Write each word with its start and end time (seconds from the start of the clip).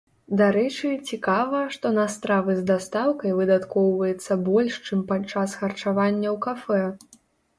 Дарэчы, 0.39 0.89
цікава, 1.11 1.59
што 1.75 1.89
на 1.97 2.05
стравы 2.13 2.55
з 2.61 2.63
дастаўкай 2.71 3.35
выдаткоўваецца 3.39 4.39
больш, 4.49 4.73
чым 4.87 5.03
падчас 5.13 5.49
харчавання 5.61 6.29
ў 6.33 6.33
кафэ. 6.47 6.81